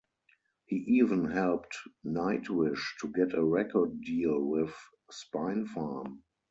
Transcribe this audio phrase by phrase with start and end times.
[0.65, 4.75] He even helped Nightwish to get a record deal with
[5.11, 6.23] Spinefarm.